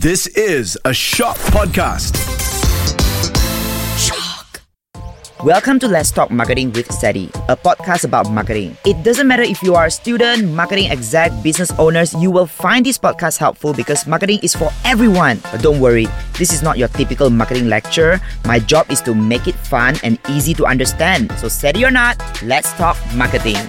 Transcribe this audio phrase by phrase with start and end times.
[0.00, 2.16] This is a Shock Podcast.
[4.00, 4.62] Shock.
[5.44, 8.74] Welcome to Let's Talk Marketing with Ceddy, a podcast about marketing.
[8.86, 12.86] It doesn't matter if you are a student, marketing exec, business owners, you will find
[12.86, 15.40] this podcast helpful because marketing is for everyone.
[15.52, 16.06] But don't worry,
[16.38, 18.18] this is not your typical marketing lecture.
[18.46, 21.30] My job is to make it fun and easy to understand.
[21.32, 23.60] So, Ceddy or not, let's talk marketing.